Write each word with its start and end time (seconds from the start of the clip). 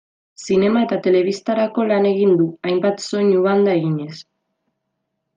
Zinema 0.43 0.79
eta 0.85 0.95
telebistarako 1.07 1.85
lan 1.91 2.07
egin 2.11 2.33
du, 2.39 2.47
hainbat 2.69 3.03
soinu 3.09 3.43
banda 3.49 3.75
eginez. 3.83 4.19